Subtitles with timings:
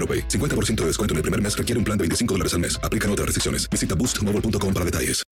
[0.00, 0.28] AroPay.
[0.28, 2.80] 50% de descuento en el primer mes requiere un plan de 25 dólares al mes.
[2.82, 3.68] Aplican otras restricciones.
[3.68, 5.22] Visita boostmobile.com para detalles.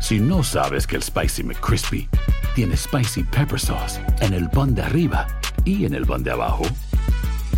[0.00, 2.08] Si no sabes que el Spicy McCrispy
[2.54, 5.26] tiene Spicy Pepper Sauce en el pan de arriba
[5.64, 6.64] y en el pan de abajo,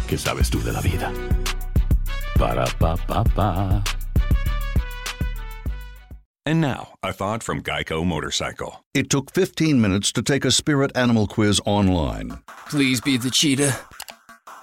[0.09, 1.13] ¿qué sabes tú de la vida?
[2.39, 3.83] Para, pa, pa, pa.
[6.45, 8.85] And now, a thought from Geico Motorcycle.
[8.93, 12.39] It took 15 minutes to take a spirit animal quiz online
[12.73, 13.77] Please be the cheetah.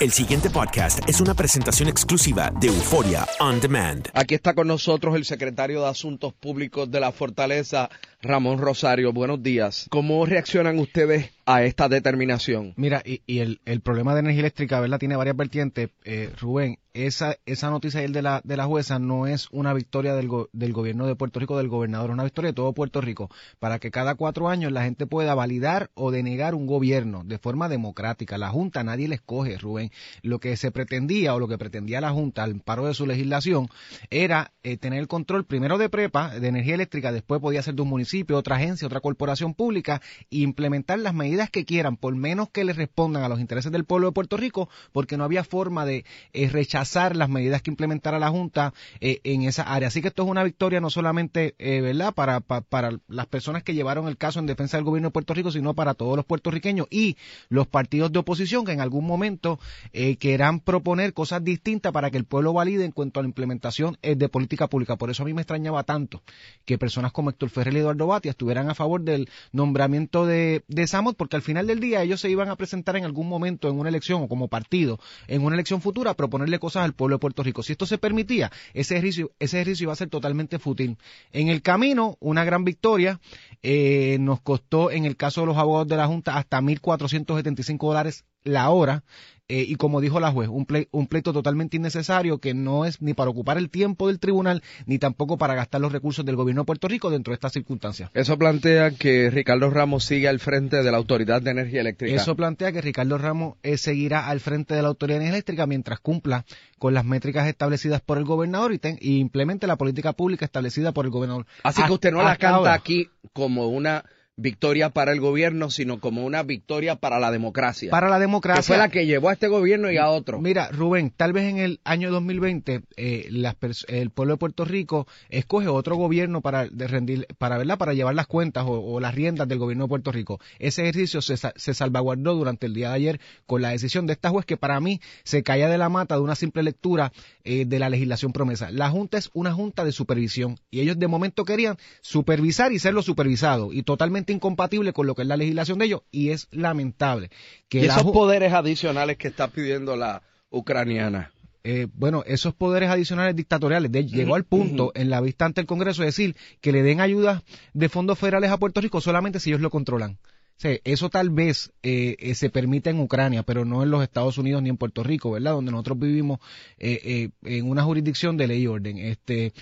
[0.00, 4.08] El siguiente podcast es una presentación exclusiva de Euforia On Demand.
[4.14, 7.90] Aquí está con nosotros el secretario de Asuntos Públicos de la Fortaleza,
[8.22, 9.12] Ramón Rosario.
[9.12, 9.88] Buenos días.
[9.90, 12.74] ¿Cómo reaccionan ustedes a esta determinación?
[12.76, 14.98] Mira, y, el, problema de energía eléctrica, ¿verdad?
[14.98, 15.90] Tiene varias vertientes.
[16.04, 20.28] Eh, Rubén, esa, esa noticia de la, de la jueza no es una victoria del,
[20.28, 23.30] go- del gobierno de Puerto Rico, del gobernador, es una victoria de todo Puerto Rico,
[23.58, 27.68] para que cada cuatro años la gente pueda validar o denegar un gobierno de forma
[27.68, 28.38] democrática.
[28.38, 29.90] La Junta nadie le escoge, Rubén.
[30.22, 33.68] Lo que se pretendía o lo que pretendía la Junta al paro de su legislación
[34.10, 37.82] era eh, tener el control primero de prepa, de energía eléctrica, después podía ser de
[37.82, 42.50] un municipio, otra agencia, otra corporación pública, e implementar las medidas que quieran, por menos
[42.50, 45.86] que le respondan a los intereses del pueblo de Puerto Rico, porque no había forma
[45.86, 49.88] de eh, rechazar las medidas que implementara la Junta eh, en esa área.
[49.88, 53.62] Así que esto es una victoria no solamente, eh, ¿verdad?, para, pa- para las personas
[53.62, 56.26] que llevaron el caso en defensa del gobierno de Puerto Rico, sino para todos los
[56.26, 57.16] puertorriqueños y
[57.48, 59.58] los partidos de oposición que en algún momento
[59.92, 63.96] eh, quieran proponer cosas distintas para que el pueblo valide en cuanto a la implementación
[64.02, 64.96] eh, de política pública.
[64.96, 66.22] Por eso a mí me extrañaba tanto
[66.64, 70.86] que personas como Héctor Ferrer y Eduardo Batia estuvieran a favor del nombramiento de, de
[70.86, 73.78] Samot, porque al final del día ellos se iban a presentar en algún momento en
[73.78, 77.20] una elección o como partido en una elección futura a proponerle cosas al pueblo de
[77.20, 77.62] Puerto Rico.
[77.62, 80.96] Si esto se permitía, ese ejercicio, ese ejercicio iba a ser totalmente fútil.
[81.32, 83.20] En el camino, una gran victoria,
[83.62, 88.24] eh, nos costó en el caso de los abogados de la Junta hasta 1.475 dólares
[88.44, 89.04] la hora.
[89.50, 93.02] Eh, y como dijo la juez, un, ple- un pleito totalmente innecesario que no es
[93.02, 96.62] ni para ocupar el tiempo del tribunal ni tampoco para gastar los recursos del gobierno
[96.62, 98.10] de Puerto Rico dentro de estas circunstancias.
[98.14, 102.14] Eso plantea que Ricardo Ramos sigue al frente de la Autoridad de Energía Eléctrica.
[102.14, 105.66] Eso plantea que Ricardo Ramos eh, seguirá al frente de la Autoridad de Energía Eléctrica
[105.66, 106.44] mientras cumpla
[106.78, 110.92] con las métricas establecidas por el gobernador y, ten- y implemente la política pública establecida
[110.92, 111.46] por el gobernador.
[111.62, 112.74] Así que usted no la canta ahora.
[112.74, 114.04] aquí como una
[114.40, 117.90] victoria para el gobierno, sino como una victoria para la democracia.
[117.90, 118.62] Para la democracia.
[118.62, 120.40] Que fue la que llevó a este gobierno y a otro.
[120.40, 123.56] Mira, Rubén, tal vez en el año 2020 eh, las
[123.88, 128.14] el pueblo de Puerto Rico escoge otro gobierno para de rendir, para verla, para llevar
[128.14, 130.40] las cuentas o, o las riendas del gobierno de Puerto Rico.
[130.58, 134.30] Ese ejercicio se, se salvaguardó durante el día de ayer con la decisión de esta
[134.30, 137.12] juez que para mí se caía de la mata de una simple lectura
[137.44, 138.70] eh, de la legislación promesa.
[138.70, 142.94] La junta es una junta de supervisión y ellos de momento querían supervisar y ser
[142.94, 146.48] los supervisados y totalmente incompatible con lo que es la legislación de ellos y es
[146.50, 147.30] lamentable
[147.68, 151.32] que y la esos poderes adicionales que está pidiendo la ucraniana.
[151.64, 155.66] eh, bueno, esos poderes adicionales dictatoriales, de- llegó al punto en la vista ante el
[155.66, 157.42] Congreso de decir que le den ayudas
[157.74, 160.18] de fondos federales a Puerto Rico solamente si ellos lo controlan.
[160.60, 164.36] Sí, eso tal vez eh, eh, se permite en Ucrania, pero no en los Estados
[164.36, 165.52] Unidos ni en Puerto Rico, ¿verdad?
[165.52, 166.38] Donde nosotros vivimos
[166.76, 168.98] eh, eh, en una jurisdicción de ley y orden.
[168.98, 169.54] Este,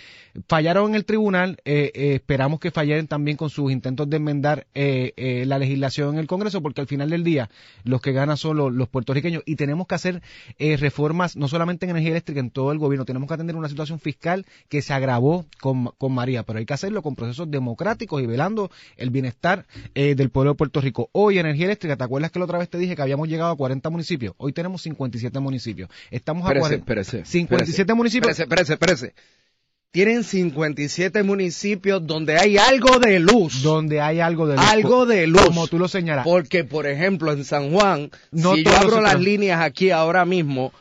[0.49, 5.59] fallaron en el tribunal, eh, esperamos que fallen también con sus intentos de enmendar la
[5.61, 7.49] legislación en el Congreso, porque al final del día
[7.85, 10.23] los que ganan son los, puertorriqueños y tenemos que hacer
[10.59, 13.05] reformas no solamente en energía eléctrica, en todo el gobierno.
[13.05, 16.75] Tenemos que atender una situación fiscal que se agravó con, con María, pero hay que
[16.75, 19.65] hacerlo con procesos democráticos y velando el bienestar
[19.95, 20.88] del pueblo de Puerto Rico.
[21.13, 23.57] Hoy energía eléctrica, ¿te acuerdas que la otra vez te dije que habíamos llegado a
[23.57, 24.35] 40 municipios?
[24.39, 25.89] Hoy tenemos 57 municipios.
[26.11, 28.39] Estamos a Espérese, 40 espérese, 57 espérese, municipios.
[28.39, 29.15] Espérese, espérese.
[29.91, 33.63] Tienen 57 municipios donde hay algo de luz.
[33.63, 34.65] Donde hay algo de luz.
[34.67, 35.47] Algo de luz.
[35.47, 36.25] Como tú lo señalas.
[36.25, 40.73] Porque, por ejemplo, en San Juan, No si yo abro las líneas aquí ahora mismo,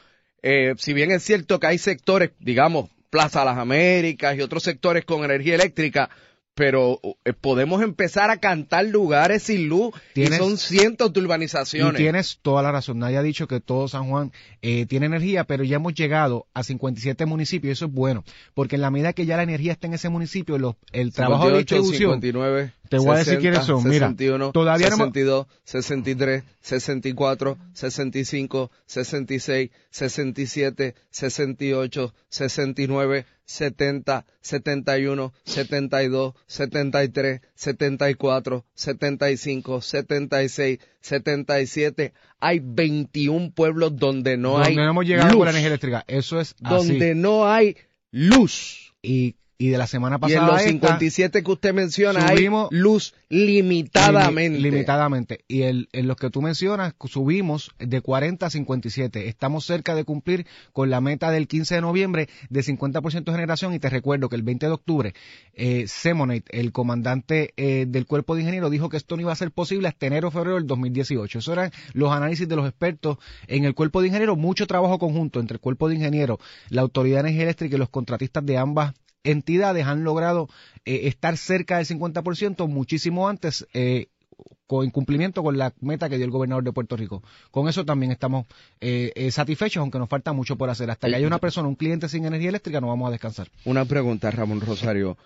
[0.41, 5.05] eh, si bien es cierto que hay sectores, digamos, Plaza Las Américas y otros sectores
[5.05, 6.09] con energía eléctrica,
[6.57, 11.23] pero eh, podemos empezar a cantar lugares sin luz Tienes- y son cientos de Y
[11.23, 11.95] urbanizaciones.
[12.01, 12.97] tienes toda la razón.
[12.97, 14.31] Nadie ha dicho que todo San Juan
[14.63, 18.23] eh, tiene energía, pero ya hemos llegado a 57 municipios y eso es bueno,
[18.55, 21.43] porque en la medida que ya la energía está en ese municipio, los- el trabajo
[21.51, 22.09] de 58, distribución.
[22.21, 23.83] 59, Te voy a decir 60, quiénes son.
[23.87, 35.33] Mira, 61, todavía no hemos- 62, 63, 64, 65, 66, 67, 68, 69, 70, 71,
[35.45, 42.13] 72, 73, 74, 75, 76, 77.
[42.39, 45.37] Hay 21 pueblos donde no donde hay no hemos llegado luz.
[45.37, 46.03] con la energía eléctrica.
[46.07, 46.89] Eso es así.
[46.89, 47.77] Donde no hay
[48.11, 48.93] luz.
[49.01, 52.27] Y, y de la semana Y pasada en los a esta, 57 que usted menciona
[52.29, 54.59] subimos- hay luz limitadamente.
[54.59, 55.39] Limi- limitadamente.
[55.47, 59.27] Y el, en los que tú mencionas, subimos de 40 a 57.
[59.27, 63.73] Estamos cerca de cumplir con la meta del 15 de noviembre de 50% de generación.
[63.73, 65.13] Y te recuerdo que el 20 de octubre,
[65.53, 69.35] eh, Semonate, el comandante eh, del cuerpo de ingenieros, dijo que esto no iba a
[69.35, 71.39] ser posible hasta enero o febrero del 2018.
[71.39, 73.17] Esos eran los análisis de los expertos
[73.47, 74.37] en el cuerpo de ingenieros.
[74.37, 76.37] Mucho trabajo conjunto entre el cuerpo de ingenieros,
[76.69, 78.93] la Autoridad de Energía Eléctrica y los contratistas de ambas
[79.31, 80.49] entidades han logrado
[80.85, 84.07] eh, estar cerca del 50% muchísimo antes eh,
[84.67, 87.23] con en cumplimiento con la meta que dio el gobernador de Puerto Rico.
[87.51, 88.45] Con eso también estamos
[88.81, 90.91] eh, eh, satisfechos, aunque nos falta mucho por hacer.
[90.91, 93.49] Hasta que haya una persona, un cliente sin energía eléctrica, no vamos a descansar.
[93.65, 95.17] Una pregunta, Ramón Rosario.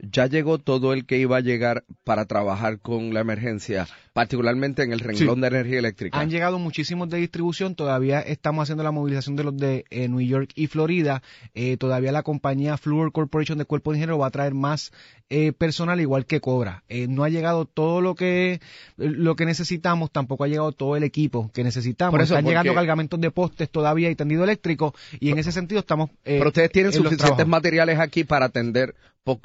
[0.00, 4.92] ¿Ya llegó todo el que iba a llegar para trabajar con la emergencia, particularmente en
[4.92, 5.40] el renglón Sí.
[5.40, 6.18] de energía eléctrica?
[6.20, 10.20] Han llegado muchísimos de distribución, todavía estamos haciendo la movilización de los de eh, New
[10.20, 11.22] York y Florida,
[11.54, 14.92] Eh, todavía la compañía Fluor Corporation de Cuerpo de Ingeniero va a traer más
[15.30, 16.84] eh, personal igual que Cobra.
[16.88, 18.60] Eh, no ha llegado todo lo que
[18.96, 22.12] lo que necesitamos, tampoco ha llegado todo el equipo que necesitamos.
[22.12, 25.50] Por eso, Están porque- llegando cargamentos de postes todavía y tendido eléctrico y en ese
[25.52, 26.10] sentido estamos...
[26.24, 28.94] eh, Pero ustedes tienen suficientes materiales aquí para atender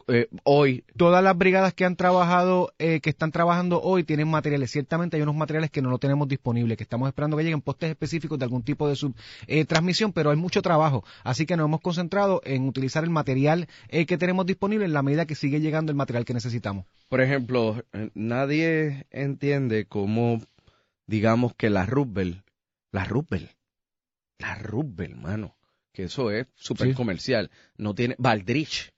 [0.07, 0.83] eh, hoy.
[0.97, 4.71] Todas las brigadas que han trabajado, eh, que están trabajando hoy tienen materiales.
[4.71, 7.89] Ciertamente hay unos materiales que no lo tenemos disponibles, que estamos esperando que lleguen postes
[7.89, 9.15] específicos de algún tipo de sub,
[9.47, 11.03] eh, transmisión, pero hay mucho trabajo.
[11.23, 15.01] Así que nos hemos concentrado en utilizar el material eh, que tenemos disponible en la
[15.01, 16.85] medida que sigue llegando el material que necesitamos.
[17.09, 20.39] Por ejemplo, eh, nadie entiende cómo,
[21.07, 22.43] digamos que la Rubel,
[22.91, 23.49] la Rubel,
[24.39, 25.55] la Rubel, mano,
[25.93, 26.93] que eso es súper Sí.
[26.95, 28.92] comercial, no tiene, Valdrich,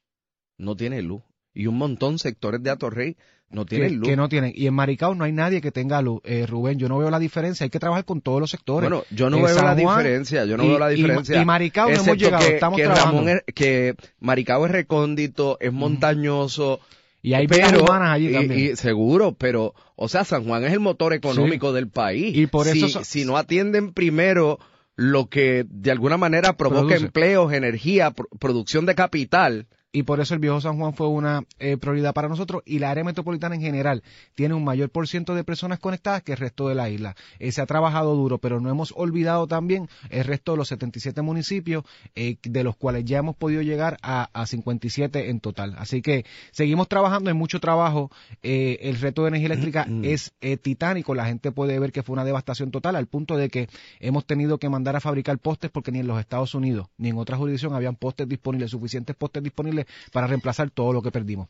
[0.57, 1.21] no tiene luz.
[1.53, 3.15] Y un montón sectores de Atorrey
[3.49, 4.09] no tienen que, luz.
[4.09, 4.51] que no tienen.
[4.53, 6.19] Y en Maricao no hay nadie que tenga luz.
[6.25, 7.63] Eh, Rubén, yo no veo la diferencia.
[7.63, 8.89] Hay que trabajar con todos los sectores.
[8.89, 11.41] Bueno, yo no Eh, veo la diferencia, yo no y- veo la diferencia.
[11.41, 13.21] Y, Maricao no hemos llegado, que, estamos que trabajando.
[13.21, 16.79] Ramón es- que Maricao es recóndito, es montañoso.
[17.21, 18.73] Y hay pero- humanas allí también.
[18.73, 22.35] y seguro, pero, o sea, San Juan es el motor económico del país.
[22.37, 24.59] Y por eso si, so- si no atienden primero
[24.95, 27.05] lo que de alguna manera provoca Produce.
[27.05, 31.45] empleos, energía, pro- producción de capital, y por eso el viejo San Juan fue una
[31.57, 35.33] eh, prioridad para nosotros y la área metropolitana en general tiene un mayor por ciento
[35.35, 37.15] de personas conectadas que el resto de la isla.
[37.39, 41.21] Eh, se ha trabajado duro, pero no hemos olvidado también el resto de los 77
[41.21, 45.75] municipios eh, de los cuales ya hemos podido llegar a, a 57 en total.
[45.77, 48.11] Así que seguimos trabajando, hay mucho trabajo.
[48.41, 52.25] El reto de energía eléctrica es eh, titánico, la gente puede ver que fue una
[52.25, 53.69] devastación total al punto de que
[54.01, 57.17] hemos tenido que mandar a fabricar postes porque ni en los Estados Unidos ni en
[57.17, 61.47] otra jurisdicción habían postes disponibles, suficientes postes disponibles para reemplazar todo lo que perdimos.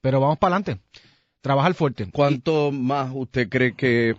[0.00, 0.82] Pero vamos para adelante.
[1.40, 2.08] Trabajar fuerte.
[2.12, 4.16] ¿cuánto más usted cree que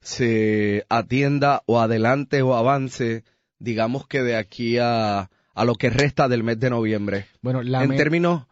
[0.00, 3.24] se atienda o adelante o avance,
[3.58, 7.26] digamos que de aquí a, a lo que resta del mes de noviembre?
[7.42, 8.46] Bueno, la en términos,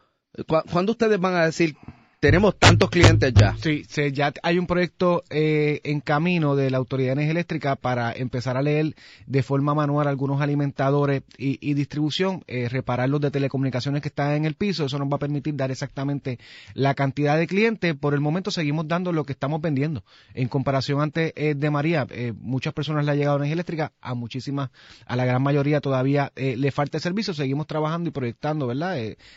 [0.46, 1.76] ¿cu- ¿cuándo ustedes van a decir
[2.20, 3.54] tenemos tantos clientes ya.
[3.60, 7.76] Sí, se, ya hay un proyecto eh, en camino de la Autoridad de Energía Eléctrica
[7.76, 8.94] para empezar a leer
[9.26, 14.32] de forma manual algunos alimentadores y, y distribución, eh, reparar los de telecomunicaciones que están
[14.32, 14.86] en el piso.
[14.86, 16.38] Eso nos va a permitir dar exactamente
[16.74, 17.94] la cantidad de clientes.
[17.94, 20.02] Por el momento seguimos dando lo que estamos vendiendo.
[20.34, 24.14] En comparación antes eh, de María, eh, muchas personas le ha llegado energía eléctrica, a
[24.14, 24.70] muchísimas,
[25.06, 27.34] a la gran mayoría todavía eh, le falta el servicio.
[27.34, 28.96] Seguimos trabajando y proyectando, ¿verdad?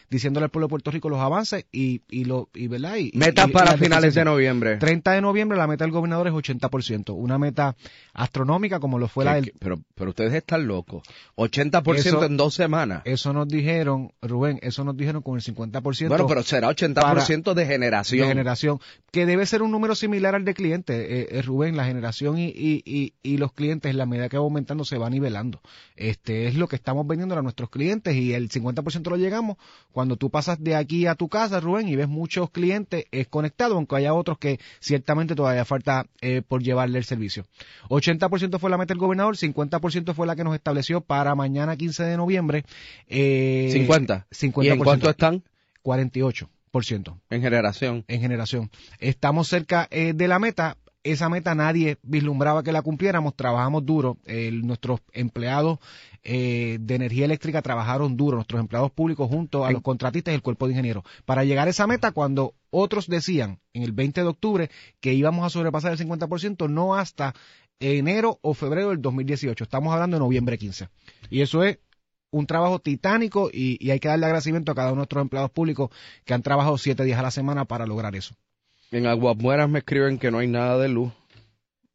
[0.10, 2.96] Diciéndole al pueblo de Puerto Rico los avances y, y lo, y, ¿verdad?
[2.98, 4.78] Y, Metas y- para finales de noviembre.
[4.78, 7.76] 30 de noviembre la meta del gobernador es 80%, una meta
[8.14, 9.54] astronómica como lo fue la ¿Qué- del...
[9.60, 11.04] pero, pero ustedes están locos.
[11.36, 13.02] 80% Eso- en dos semanas.
[13.06, 16.08] Eso nos dijeron, Rubén, eso nos dijeron con el 50%.
[16.10, 18.22] Bueno, pero será 80% de generación.
[18.22, 18.80] de generación,
[19.12, 22.48] que debe ser un número similar al de clientes, eh, eh, Rubén, la generación y,
[22.48, 25.62] y, y, y los clientes, en la medida que va aumentando, se va nivelando.
[25.96, 29.58] Este es lo que estamos vendiendo a nuestros clientes y el 50% lo llegamos
[29.92, 32.59] cuando tú pasas de aquí a tu casa, Rubén, y ves muchos clientes
[33.12, 37.46] es conectados, aunque haya otros que ciertamente todavía falta eh, por llevarle el servicio.
[37.90, 42.04] 80% fue la meta del gobernador, 50% fue la que nos estableció para mañana 15
[42.04, 42.66] de noviembre.
[43.08, 44.28] Eh, 50.
[44.32, 44.64] 50%.
[44.66, 45.44] ¿Y en cuánto están?
[45.84, 46.48] 48%
[47.30, 48.06] En generación.
[48.08, 48.70] en generación.
[49.00, 50.78] Estamos cerca eh, de la meta.
[51.04, 53.36] Esa meta nadie vislumbraba que la cumpliéramos.
[53.36, 54.18] Trabajamos duro.
[54.26, 55.80] Eh, nuestros empleados
[56.24, 58.36] eh, de energía eléctrica trabajaron duro.
[58.36, 61.04] Nuestros empleados públicos junto a los contratistas y el cuerpo de ingenieros.
[61.26, 65.46] Para llegar a esa meta, cuando otros decían en el 20 de octubre que íbamos
[65.46, 67.34] a sobrepasar el 50%, no hasta
[67.80, 69.64] enero o febrero del 2018.
[69.64, 70.90] Estamos hablando de noviembre 15.
[71.30, 71.80] Y eso es
[72.32, 75.52] un trabajo titánico y, y hay que darle agradecimiento a cada uno de nuestros empleados
[75.52, 75.90] públicos
[76.26, 78.36] que han trabajado siete días a la semana para lograr eso.
[78.92, 81.12] En Aguas Buenas me escriben que no hay nada de luz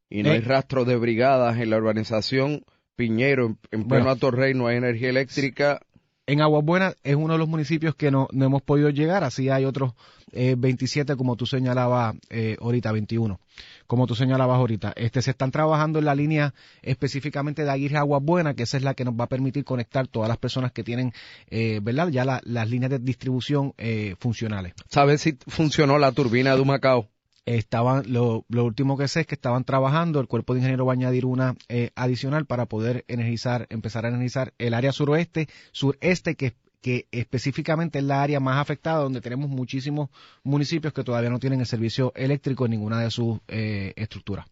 [0.09, 0.35] y no Eh.
[0.35, 2.65] hay rastro de brigadas en la urbanización
[2.97, 4.11] Piñero, en, en pleno Bueno.
[4.11, 5.81] Atorrey, no hay energía eléctrica.
[6.27, 9.51] En Aguas Buenas es uno de los municipios que no, no hemos podido llegar, así
[9.51, 9.93] hay otros
[10.33, 13.39] eh, 27 como tú señalabas eh, ahorita, 21,
[13.87, 14.95] como tú señalabas ahorita.
[14.97, 18.83] Este, se están trabajando en la línea específicamente de Aguirre Aguas Buenas, que esa es
[18.85, 21.13] la que nos va a permitir conectar todas las personas que tienen,
[21.51, 22.09] eh, ¿verdad?
[22.09, 24.73] Ya la- las líneas de distribución eh, funcionales.
[24.89, 27.11] ¿Sabes si funcionó la turbina de Humacao?
[27.47, 30.95] Estaban lo, último que sé es que estaban trabajando el cuerpo de ingenieros va a
[30.95, 36.55] añadir una eh, adicional para poder energizar empezar a energizar el área suroeste sureste que
[36.81, 40.11] que específicamente es la área más afectada donde tenemos muchísimos
[40.43, 44.47] municipios que todavía no tienen el servicio eléctrico en ninguna de sus eh, estructuras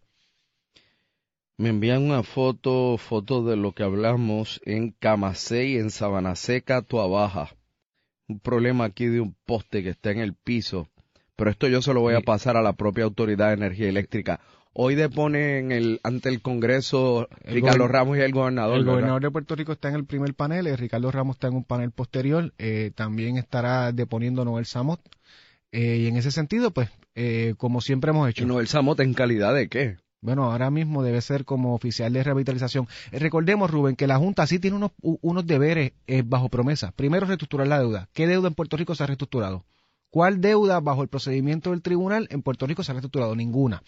[1.58, 7.54] Me envían una foto, foto de lo que hablamos en Camasey, en Sabana Seca, Tuabaja.
[8.28, 10.88] Un problema aquí de un poste que está en el piso.
[11.36, 14.40] Pero esto yo se lo voy a pasar a la propia Autoridad de Energía Eléctrica.
[14.74, 18.78] Hoy depone en el, ante el Congreso El Ricardo Ramos y el gobernador.
[18.78, 18.92] El ¿verdad?
[18.92, 21.64] gobernador de Puerto Rico está en el primer panel, eh, Ricardo Ramos está en un
[21.64, 25.00] panel posterior, eh, también estará deponiendo Noel Samot.
[25.72, 28.44] Eh, y en ese sentido, pues, eh, como siempre hemos hecho.
[28.44, 29.96] ¿Y Noel Samot en calidad de qué?
[30.22, 32.86] Bueno, ahora mismo debe ser como oficial de revitalización.
[33.10, 36.92] Eh, recordemos, Rubén, que la Junta sí tiene unos, unos deberes eh, bajo promesa.
[36.92, 38.08] Primero, reestructurar la deuda.
[38.12, 39.64] ¿Qué deuda en Puerto Rico se ha reestructurado?
[40.12, 43.35] ¿Cuál deuda bajo el procedimiento del tribunal en Puerto Rico se ha reestructurado?
[43.35, 43.83] Ninguna.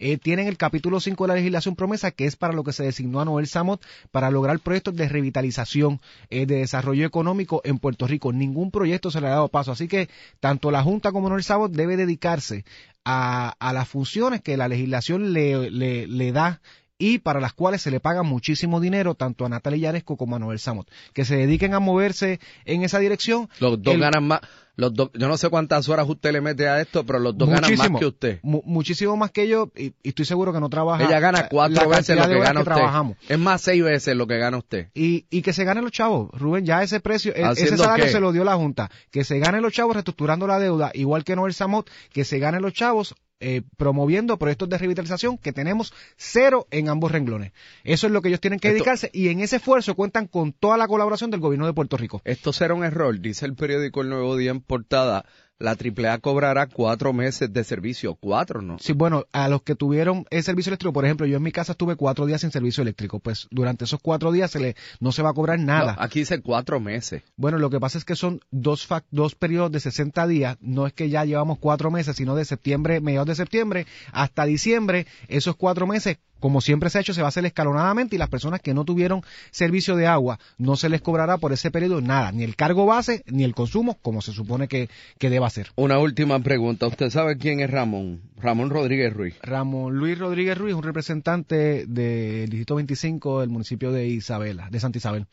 [0.00, 2.82] Eh, tienen el capítulo 5 de la legislación promesa, que es para lo que se
[2.82, 3.80] designó a Noel Samot
[4.10, 8.32] para lograr proyectos de revitalización, eh, de desarrollo económico en Puerto Rico.
[8.32, 9.70] Ningún proyecto se le ha dado paso.
[9.70, 10.08] Así que
[10.40, 12.64] tanto la Junta como Noel Samot debe dedicarse
[13.04, 16.60] a, a las funciones que la legislación le, le, le da
[16.98, 20.40] y para las cuales se le paga muchísimo dinero tanto a Natalia Yaresco como a
[20.40, 20.90] Noel Samot.
[21.12, 23.48] Que se dediquen a moverse en esa dirección.
[23.60, 24.40] Los dos El- ganan más.
[24.78, 27.48] Los dos, yo no sé cuántas horas usted le mete a esto, pero los dos
[27.48, 27.94] ganan Muchísimo.
[27.94, 28.38] más que usted.
[28.42, 31.02] Mu- muchísimo más que yo y, y estoy seguro que no trabaja.
[31.04, 32.72] Ella gana cuatro veces lo que gana usted.
[32.74, 33.16] trabajamos.
[33.28, 34.86] Es más seis veces lo que gana usted.
[34.94, 38.04] Y, y que se ganen los chavos, Rubén, ya ese precio, e- ese ¿Haciendo salario
[38.04, 38.12] qué?
[38.12, 38.88] se lo dio la Junta.
[39.10, 42.62] Que se ganen los chavos reestructurando la deuda, igual que Noel Samot, que se ganen
[42.62, 47.52] los chavos eh, promoviendo proyectos de revitalización que tenemos cero en ambos renglones.
[47.84, 50.52] Eso es lo que ellos tienen que Esto- dedicarse y en ese esfuerzo cuentan con
[50.52, 52.20] toda la colaboración del gobierno de Puerto Rico.
[52.24, 55.24] Esto será un error, dice el periódico El Nuevo Día en portada.
[55.60, 58.14] La AAA cobrará cuatro meses de servicio.
[58.14, 58.78] Cuatro, ¿no?
[58.78, 61.72] Sí, bueno, a los que tuvieron el servicio eléctrico, por ejemplo, yo en mi casa
[61.72, 65.22] estuve cuatro días sin servicio eléctrico, pues durante esos cuatro días se le, no se
[65.22, 65.94] va a cobrar nada.
[65.96, 67.22] No, aquí dice cuatro meses.
[67.36, 70.86] Bueno, lo que pasa es que son dos, fac- dos periodos de 60 días, no
[70.86, 75.56] es que ya llevamos cuatro meses, sino de septiembre, mediados de septiembre hasta diciembre, esos
[75.56, 78.60] cuatro meses, como siempre se ha hecho, se va a hacer escalonadamente y las personas
[78.60, 82.44] que no tuvieron servicio de agua no se les cobrará por ese periodo nada, ni
[82.44, 85.68] el cargo base ni el consumo, como se supone que, que deba ser.
[85.76, 86.86] Una última pregunta.
[86.86, 88.22] ¿Usted sabe quién es Ramón?
[88.36, 89.34] Ramón Rodríguez Ruiz.
[89.42, 94.98] Ramón Luis Rodríguez Ruiz, un representante del Distrito 25 del municipio de Isabela, de Santa
[94.98, 95.26] Isabel.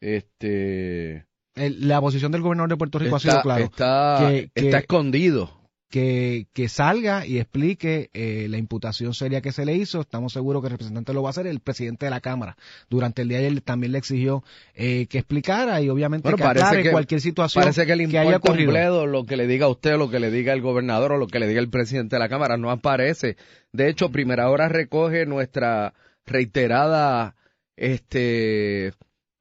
[0.00, 1.24] Este.
[1.54, 3.64] el- la posición del gobernador de Puerto Rico ha Está- sido claro.
[3.64, 5.63] está- que, que- está escondido.
[5.94, 10.00] Que, que salga y explique eh, la imputación seria que se le hizo.
[10.00, 11.46] Estamos seguros que el representante lo va a hacer.
[11.46, 12.56] El presidente de la Cámara
[12.90, 14.42] durante el día de ayer también le exigió
[14.74, 18.38] eh, que explicara y obviamente Bueno, que aclare que- cualquier situación Parece que le haya
[18.38, 19.06] ocurrido.
[19.06, 21.46] lo que le diga usted, lo que le diga el gobernador o lo que le
[21.46, 22.56] diga el presidente de la Cámara.
[22.56, 23.36] No aparece.
[23.72, 25.94] De hecho, Primera Hora recoge nuestra
[26.26, 27.36] reiterada,
[27.76, 28.92] este,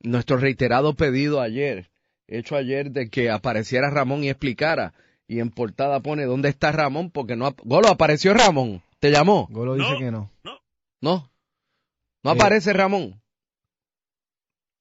[0.04, 1.90] nuestro reiterado pedido ayer,
[2.28, 4.94] hecho ayer de que apareciera Ramón y explicara.
[5.34, 7.10] Y en portada pone, ¿dónde está Ramón?
[7.10, 7.48] Porque no...
[7.48, 8.84] ap- Golo, ¿apareció Ramón?
[9.00, 9.48] ¿Te llamó?
[9.50, 10.30] Golo dice que no.
[11.02, 11.30] No.
[12.24, 13.20] No Eh, aparece Ramón.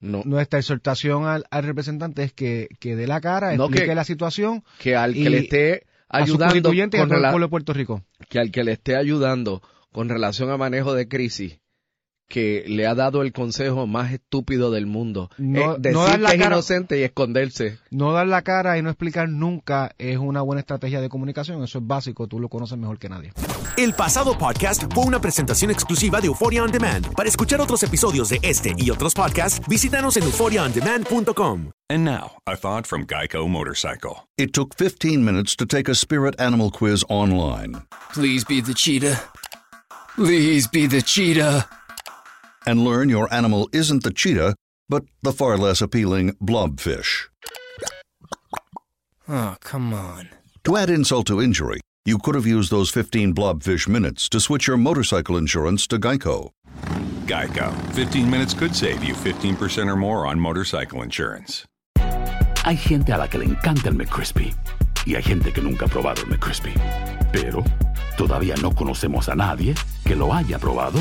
[0.01, 0.23] No.
[0.25, 4.05] Nuestra exhortación al, al representante es que, que dé la cara, No, explique que- la
[4.05, 4.63] situación.
[4.79, 7.51] Que al que le esté ayudando constituyentes y a con todo el rela- pueblo de
[7.51, 8.03] Puerto Rico.
[8.29, 11.59] que al que le esté ayudando con relación a manejo de crisis,
[12.33, 15.29] que le ha dado el consejo más estúpido del mundo.
[15.37, 17.79] No- Eh, decir no dar la que es cara- inocente y esconderse.
[17.91, 21.63] No dar la cara y no explicar nunca es una buena estrategia de comunicación.
[21.63, 23.33] Eso es básico, tú lo conoces mejor que nadie.
[23.77, 27.13] El pasado podcast fue una presentación exclusiva de Euphoria On Demand.
[27.15, 31.71] Para escuchar otros episodios de este y otros podcasts, visítanos en euphoriaondemand.com.
[31.91, 34.27] And now, a thought from Geico Motorcycle.
[34.39, 37.83] It took 15 minutes to take a spirit animal quiz online
[38.15, 39.21] Please be the cheetah.
[40.17, 41.67] Please be the cheetah.
[42.67, 44.55] And learn your animal isn't the cheetah,
[44.89, 47.29] but the far less appealing blobfish.
[49.29, 50.29] Oh, come on.
[50.65, 54.67] To add insult to injury, you could have used those 15 blobfish minutes to switch
[54.67, 56.51] your motorcycle insurance to Geico.
[57.27, 57.73] Geico.
[57.95, 61.65] 15 minutes could save you 15% or more on motorcycle insurance.
[62.65, 64.55] Hay gente a la que le encanta el McCrispy
[65.05, 66.73] y hay gente que nunca ha probado el McCrispy.
[67.33, 67.65] Pero
[68.17, 71.01] todavía no conocemos a nadie que lo haya probado